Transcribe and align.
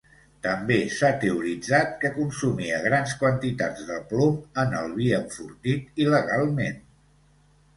També 0.43 0.77
s'ha 0.99 1.09
teoritzat 1.23 1.91
que 2.03 2.09
consumia 2.15 2.79
grans 2.87 3.13
quantitats 3.21 3.83
de 3.91 3.99
plom 4.15 4.41
en 4.65 4.75
el 4.81 4.91
vi 4.97 5.11
enfortit 5.21 6.03
il·legalment. 6.07 6.83